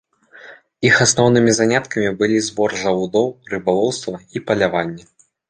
[0.87, 5.03] Іх асноўнымі заняткамі былі збор жалудоў, рыбалоўства і паляванне.